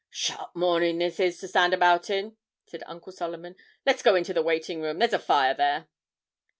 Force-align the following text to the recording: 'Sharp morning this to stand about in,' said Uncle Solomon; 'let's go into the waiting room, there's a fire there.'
'Sharp 0.09 0.55
morning 0.55 0.97
this 0.97 1.17
to 1.17 1.47
stand 1.47 1.75
about 1.75 2.09
in,' 2.09 2.35
said 2.65 2.81
Uncle 2.87 3.11
Solomon; 3.11 3.55
'let's 3.85 4.01
go 4.01 4.15
into 4.15 4.33
the 4.33 4.41
waiting 4.41 4.81
room, 4.81 4.97
there's 4.97 5.13
a 5.13 5.19
fire 5.19 5.53
there.' 5.53 5.89